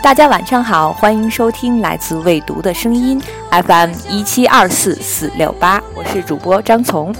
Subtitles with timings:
[0.00, 7.14] 大家晚上好，欢迎收听来自未读的声音 FM 一七二四四六八，我是主播张从。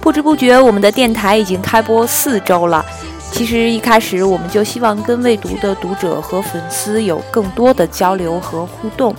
[0.00, 2.84] 不知不觉，我们的电台已经开播四周了。
[3.32, 9.14] 其实一开始我们就希望跟未读的读者和粉丝有更多的交流和互动，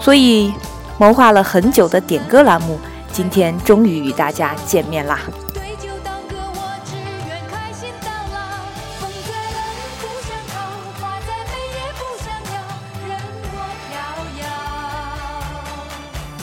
[0.00, 0.52] 所以
[0.96, 2.78] 谋划了很久的点歌栏目，
[3.18, 5.18] 今天终于与大家见面啦！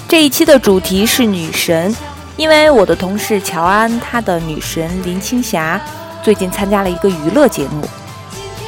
[0.06, 1.96] 这一期的主题是女神，
[2.36, 5.80] 因为我的同事乔安，她的女神林青霞。
[6.22, 7.88] 最近参加了一个娱乐节目，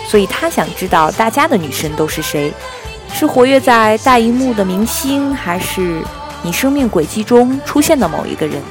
[0.08, 2.53] 所以她想知道大家的女神都是谁？
[3.13, 6.02] 是活跃在大荧幕的明星，还是
[6.43, 8.61] 你生命轨迹中出现的某一个人？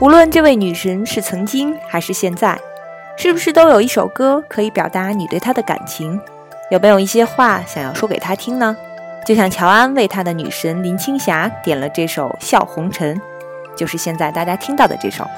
[0.00, 2.56] 无论这位女神是曾经还是现在，
[3.16, 6.20] 是不是都有一首歌可以表达你对她的感情？
[6.70, 8.76] 有没有一些话想要说给她听呢？
[9.26, 13.14] 就像乔安为他的女神林青霞点了这首《笑红尘》，
[13.76, 15.28] 就是现在大家听到的这首。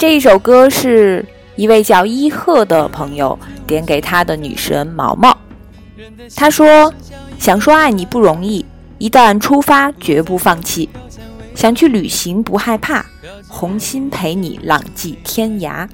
[0.00, 1.22] 这一首歌是
[1.56, 5.36] 一位叫伊贺的朋友点给他的女神毛毛。
[6.34, 6.90] 他说
[7.38, 8.64] ：“想说爱你不容易，
[8.96, 10.88] 一旦出发绝不放弃。
[11.54, 13.04] 想去旅行不害怕，
[13.46, 15.86] 红心陪你浪迹天涯。”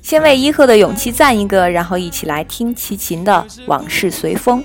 [0.00, 4.64] 先为伊贺的勇气赞一个，然后一起来听齐秦的《往事随风》。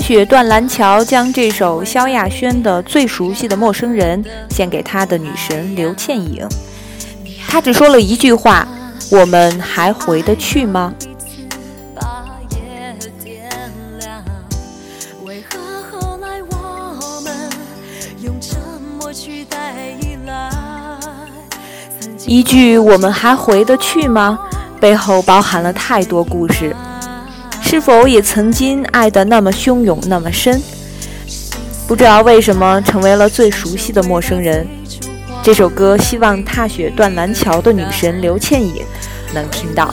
[0.00, 6.46] 雪断蓝桥将这首萧亚轩的最熟悉的陌生人献给他的女神刘倩影。
[7.48, 8.66] 他只说了一句话
[9.10, 10.94] ：“我们还回得去吗？”
[22.26, 24.38] 一句“我们还回得去吗”
[24.78, 26.74] 背后包含了太多故事。
[27.70, 30.58] 是否也曾经爱得那么汹涌，那么深？
[31.86, 34.66] 不知道为什么成为了最熟悉的陌生人。
[35.42, 38.82] 这首歌，希望踏雪断蓝桥的女神刘倩影
[39.34, 39.92] 能听到。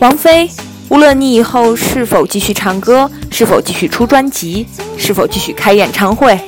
[0.00, 0.48] 王菲，
[0.90, 4.64] 无论你以后是否继续唱歌，是否继续出专辑，
[4.96, 6.38] 是否继续开演唱会，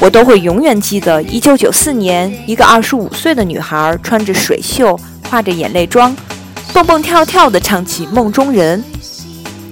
[0.00, 6.16] 我都会永远记得1994年，一个25岁的女孩穿着水袖，画着眼泪妆，
[6.72, 8.82] 蹦蹦跳跳地唱起《梦中人》，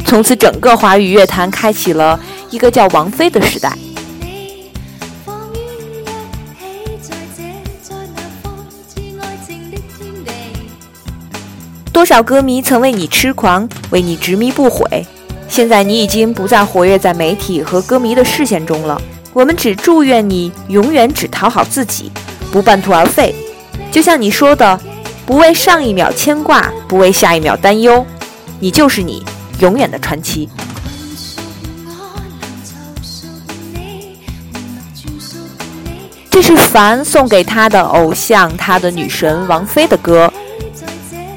[0.05, 2.21] 从此整个华语乐坛开启了
[2.51, 3.73] 一个叫王菲的时代。
[12.03, 15.07] 多少歌迷曾为你痴狂，为你执迷不悔。
[15.49, 19.01] 现在你已经不再活跃在媒体和歌迷的视线中了。
[19.33, 22.11] 我们只祝愿你永远只讨好自己，
[22.51, 23.33] 不半途而废。
[23.93, 24.81] 就像你说的，
[25.25, 28.05] 不为上一秒牵挂，不为下一秒担忧，
[28.59, 29.25] 你就是你，
[29.61, 30.49] 永远的传奇。
[36.29, 40.29] 这是凡送给他的偶像，他的女神王菲的歌。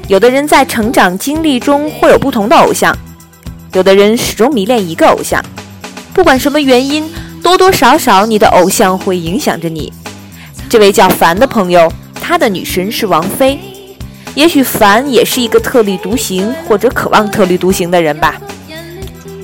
[0.08, 2.96] 有的人在成长经历中会有不同的偶像，
[3.72, 5.44] 有的人始终迷恋一个偶像。
[6.14, 7.10] 不管什么原因，
[7.42, 9.92] 多多少少你的偶像会影响着你。
[10.68, 13.58] 这位叫凡的朋友，他的女神是王菲。
[14.36, 18.36] 也许凡也是一个特立独行或者渴望特立独行的人吧。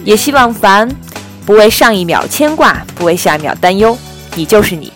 [0.04, 0.88] 也希望凡
[1.44, 3.98] 不为上一秒牵挂，不为下一秒担忧。
[4.36, 4.92] 你就是你。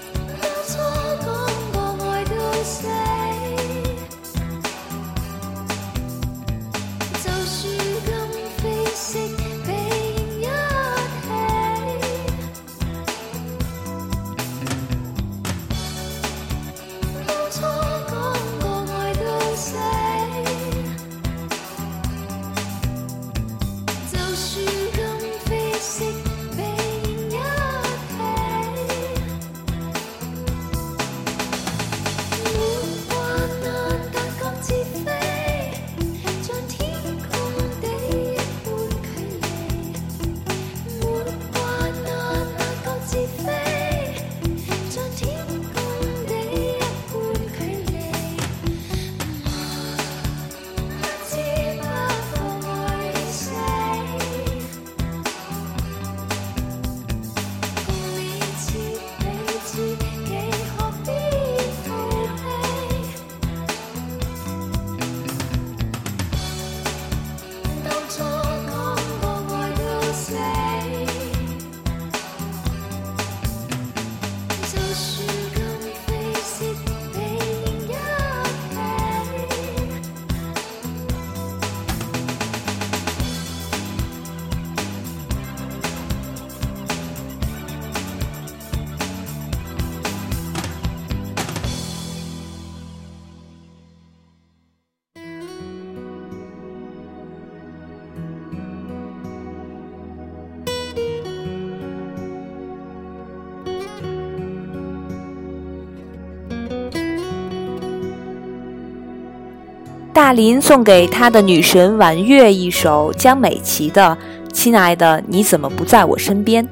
[110.26, 114.18] 大林送给他的女神婉月一首江美琪的
[114.52, 116.66] 《亲爱的，你怎么不在我身边》。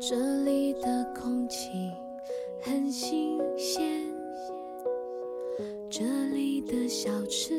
[0.00, 0.16] 这
[0.46, 1.68] 里的空气
[2.62, 3.82] 很新鲜，
[5.90, 7.52] 这里的小吃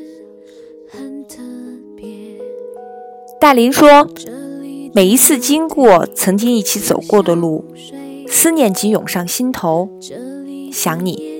[0.90, 1.36] 很特
[1.96, 2.08] 别。
[3.40, 4.08] 大林说
[4.92, 7.64] ：“每一次经过曾经一起走过的路，
[8.26, 9.88] 思念即涌上心头，
[10.72, 11.37] 想你。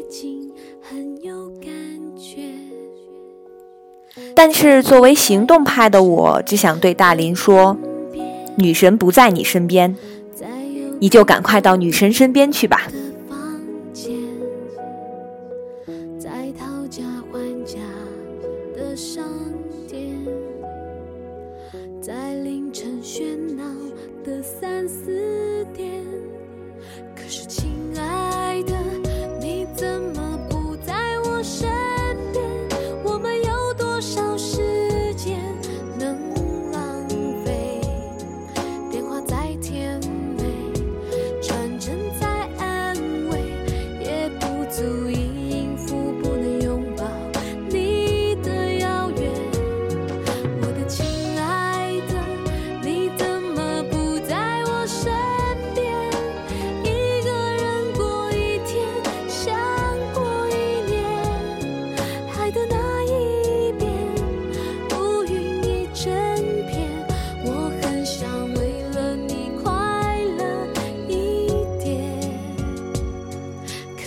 [4.39, 7.77] 但是作为行动派的我，只想对大林说：
[8.55, 9.97] 女神不在你身边，
[11.01, 12.83] 你就赶快到女神身边去吧。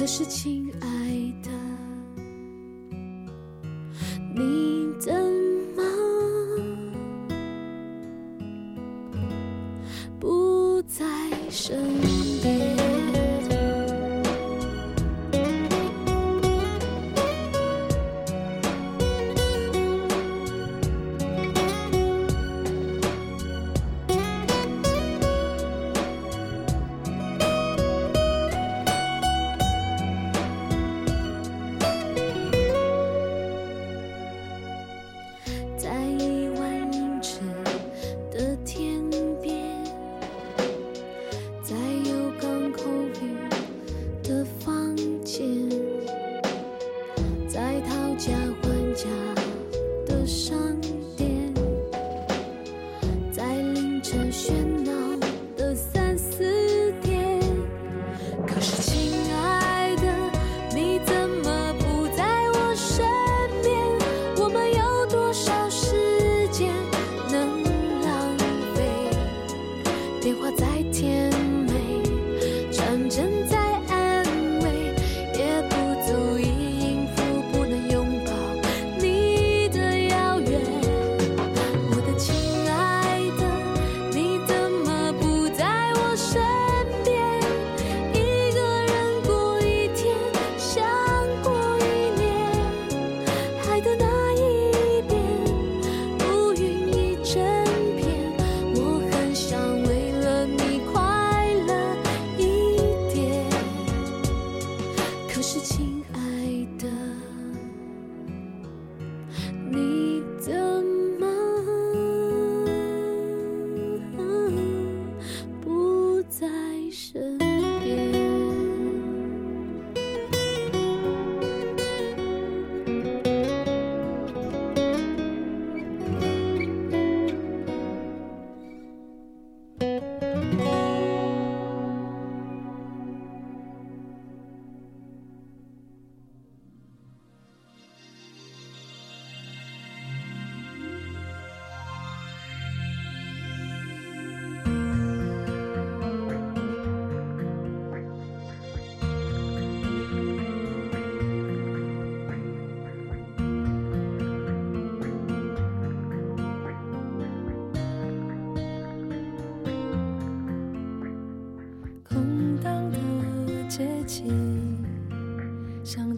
[0.01, 0.67] 可是亲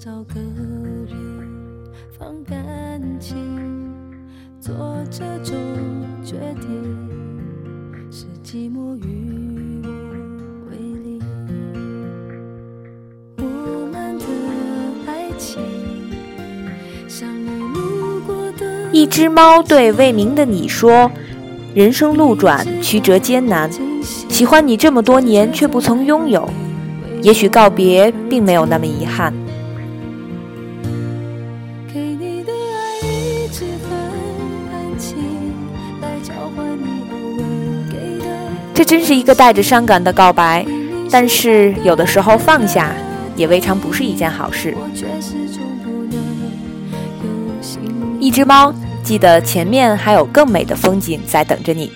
[0.03, 0.33] 找个
[1.07, 1.15] 人
[2.19, 3.37] 放感情，
[4.59, 4.75] 做
[5.09, 5.55] 这种
[6.25, 6.67] 决定，
[8.11, 9.89] 是寂寞与我
[10.69, 11.21] 为邻。
[13.37, 13.45] 我
[13.93, 14.25] 们的
[15.07, 15.61] 爱情，
[17.07, 21.09] 像你路过的一只猫对未明的你说
[21.73, 23.71] ：“人生路转，曲折艰难，
[24.27, 26.49] 喜欢你这么多年却不曾拥有，
[27.21, 29.33] 也许告别并没有那么遗憾。
[38.73, 40.65] 这真是一个带着伤感的告白，
[41.11, 42.91] 但是有的时候放下
[43.35, 44.75] 也未尝不是一件好事。
[48.19, 51.91] 一只猫，记得前面还有更美的风景在等着你。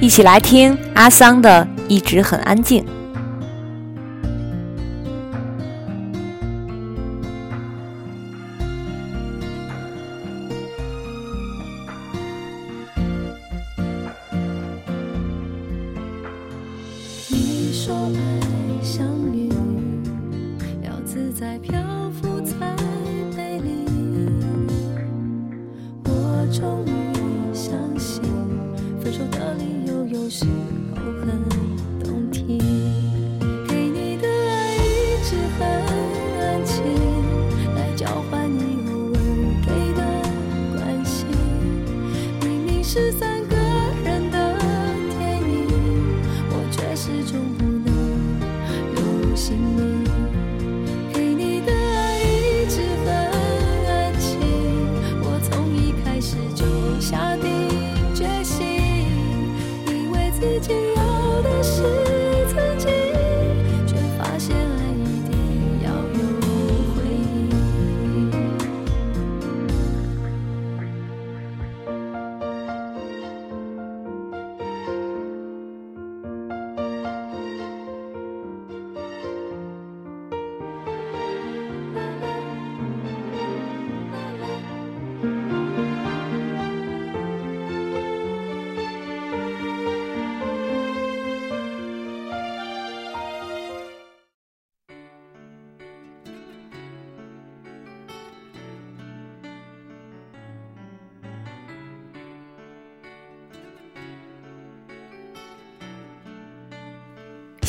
[0.00, 2.82] 一起来听阿桑的《一直很安静》。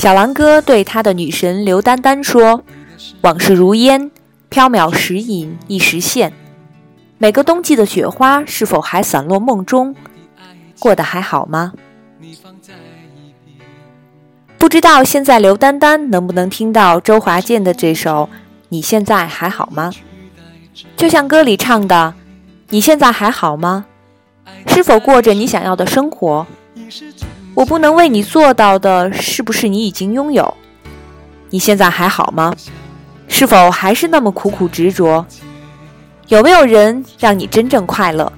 [0.06, 2.62] 小狼哥对他的女神刘丹丹说
[3.22, 4.12] ：“往事如烟，
[4.48, 6.32] 缥缈时隐，一时现。
[7.18, 9.96] 每个冬季的雪花，是否还散落梦中？
[10.78, 11.72] 过得还好吗？
[14.56, 18.28] 不知道现在刘丹丹能不能听到周华健的这首
[18.68, 19.90] 《你现在还好吗》？
[20.96, 22.14] 就像歌里唱的
[22.70, 23.86] ：“你现在还好吗？
[24.68, 26.46] 是否过着你想要的生活？
[27.56, 30.54] 我不能为你做到的，是不是你已经拥有？
[31.48, 32.54] 你现在还好吗？
[33.28, 35.24] 是否还是那么苦苦执着？
[36.28, 38.30] 有没有人让你真正快乐？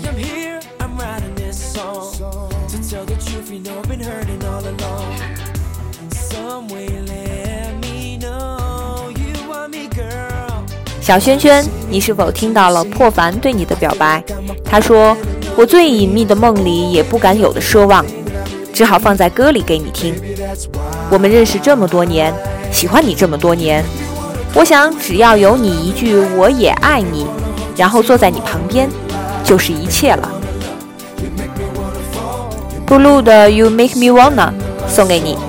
[0.00, 0.60] Why I'm here.
[0.80, 2.12] I'm writing this song
[2.68, 3.50] to tell the truth.
[3.50, 5.16] You know I've been hurting all along.
[6.10, 10.64] Some way, let me know you want me, girl.
[11.00, 14.22] 小圈圈，你是否听到了破凡对你的表白？
[14.64, 15.16] 他说
[15.56, 18.04] ：“我最隐秘的梦里也不敢有的奢望，
[18.72, 20.14] 只好放在歌里给你听。
[21.10, 22.32] 我们认识这么多年，
[22.70, 23.84] 喜欢你这么多年，
[24.54, 27.26] 我想只要有你一句‘我也爱你’，
[27.76, 28.88] 然后坐在你旁边，
[29.48, 30.30] 就是一切了。”
[32.86, 34.52] Blue 的 “You Make Me Wanna”
[34.86, 35.47] 送给你。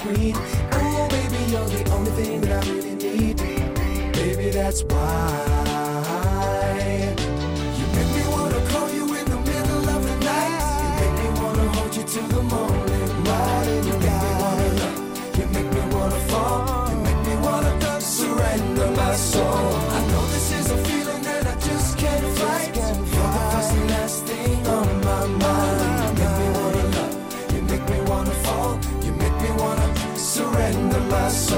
[0.00, 0.34] Queen.
[0.36, 3.36] Oh, eh, baby, you're the only thing that I really need.
[4.12, 5.47] Baby, that's why.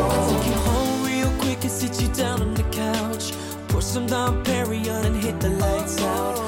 [0.01, 0.31] Soul.
[0.31, 3.33] Take you home real quick and sit you down on the couch.
[3.69, 6.40] Pour some Dom Perignon and hit the lights out.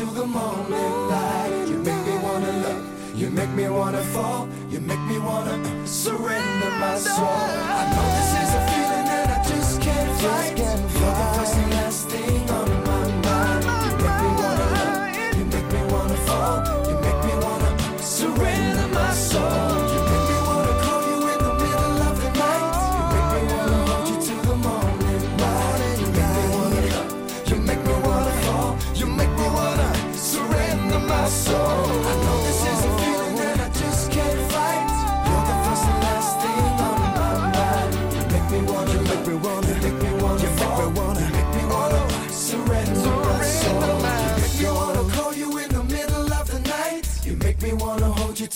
[0.00, 1.66] Till the morning light.
[1.68, 2.84] You make me wanna love.
[3.20, 4.48] You make me wanna fall.
[4.70, 7.44] You make me wanna surrender my soul.
[7.78, 10.89] I know this is a feeling that I just can't fight.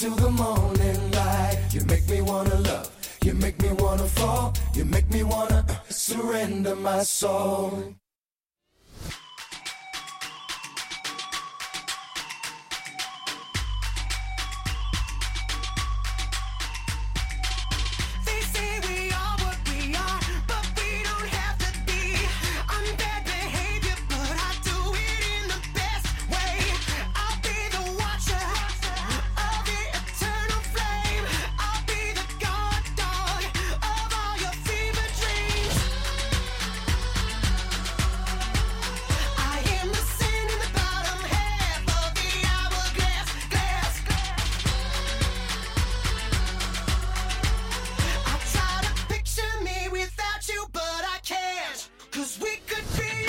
[0.04, 1.58] Till the morning light.
[1.70, 2.90] You make me wanna love,
[3.22, 7.94] you make me wanna fall, you make me wanna uh, surrender my soul.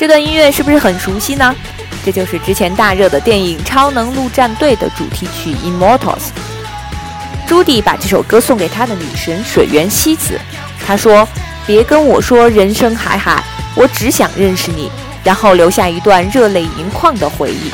[0.05, 1.55] 这段音乐是不是很熟悉呢？
[2.05, 5.97] 这就是之前大热的电影《超能陆战队》的主题曲《Immortals》。
[7.47, 10.39] 朱迪把这首歌送给他的女神水原希子，
[10.85, 11.27] 他说
[11.65, 14.91] ：“别跟我说人生海海，我只想认识你。”
[15.25, 17.71] 然后留下一段热泪盈眶的回忆。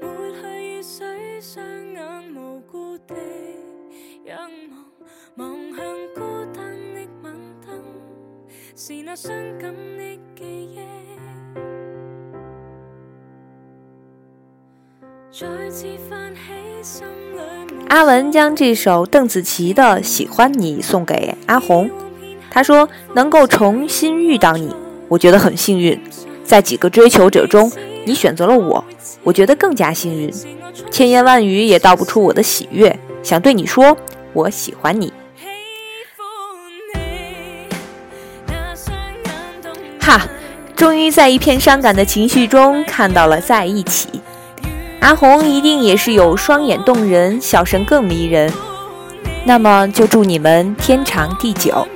[0.00, 0.08] 抹
[0.40, 0.46] 去
[0.78, 3.14] 雨水，雙眼無辜地
[4.24, 4.38] 仰
[5.36, 6.20] 望，望向孤
[6.54, 7.68] 單的晚燈，
[8.76, 9.28] 是那傷
[9.60, 10.80] 感的記憶，
[15.32, 16.40] 再次泛起
[16.82, 17.38] 心裏
[17.74, 21.90] 無阿文将这首邓紫棋的《喜欢你》送給阿紅。
[22.52, 24.74] 他说：“能够重新遇到你，
[25.08, 26.00] 我觉得很幸运。
[26.42, 27.70] 在幾個追求者中，
[28.04, 28.84] 你选择了我，
[29.22, 30.32] 我觉得更加幸运。
[30.90, 33.96] 千言万语也道不出我的喜悦，想对你说，
[34.32, 35.12] 我喜欢你。
[40.00, 40.22] 哈，
[40.74, 44.08] 终于在一片伤感的情绪中看到了在一起。
[45.00, 48.52] 阿红一定也是有双眼动人，笑声更迷人。
[49.44, 51.86] 那么就祝你们天长地久。”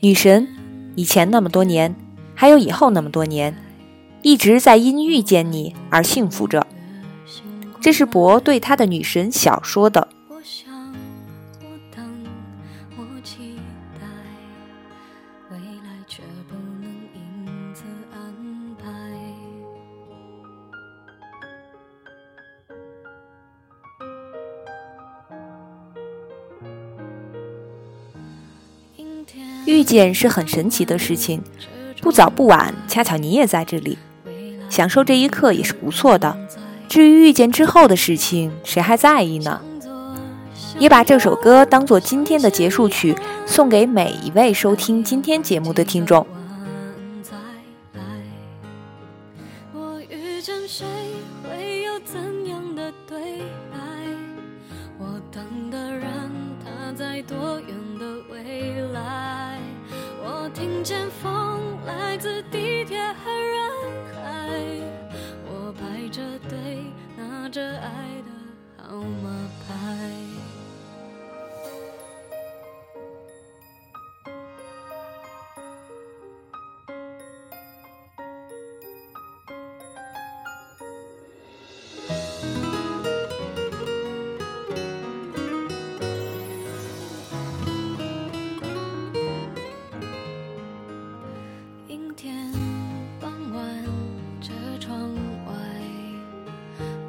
[0.00, 0.46] 女神，
[0.94, 1.94] 以前那么多年，
[2.34, 3.56] 还有以后那么多年，
[4.22, 6.66] 一直在因遇见你而幸福着。
[7.80, 10.08] 这是博对他的女神小说的。
[29.66, 31.42] 遇见是很神奇的事情，
[32.00, 33.98] 不早不晚，恰巧你也在这里，
[34.70, 36.36] 享受这一刻也是不错的。
[36.88, 39.60] 至于遇见之后的事情，谁还在意呢？
[40.78, 46.24] 也把这首歌当做今天的结束曲，送给每一位收听今天节目的听众。
[91.96, 92.36] 阴天
[93.18, 93.64] 傍晚，
[94.42, 95.00] 车窗
[95.46, 95.52] 外，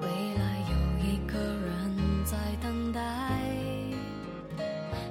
[0.01, 3.01] 未来有一个人在等待。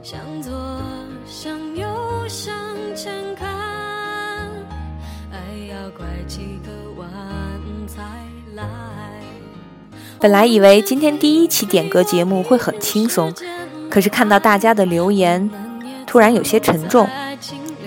[0.03, 0.81] 向左，
[1.27, 1.87] 向右，
[2.27, 2.57] 向
[2.95, 3.47] 前看，
[5.31, 5.37] 爱
[5.71, 7.07] 要拐几个弯
[7.87, 8.01] 才
[8.55, 8.65] 来。
[10.19, 13.31] 本来以为今天第一期点歌节目会很轻松，
[13.91, 15.51] 可是看到大家的留言，
[16.07, 17.07] 突然有些沉重。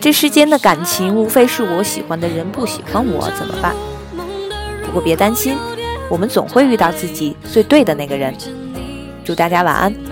[0.02, 3.76] 这世间的感情，无非是我喜欢的人不喜欢我，怎么办？
[4.86, 5.58] 不过别担心，
[6.10, 8.34] 我们总会遇到自己最对的那个人。
[9.26, 10.09] 祝大家晚安。